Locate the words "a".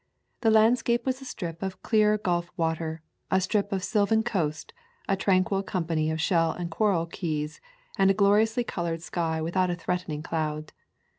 1.21-1.25, 3.29-3.39, 5.07-5.15, 8.09-8.13, 9.69-9.75